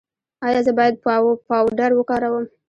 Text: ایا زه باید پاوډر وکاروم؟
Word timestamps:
ایا 0.45 0.59
زه 0.65 0.71
باید 0.77 0.95
پاوډر 1.47 1.91
وکاروم؟ 1.95 2.45